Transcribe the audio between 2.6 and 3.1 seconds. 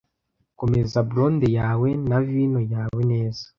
yawe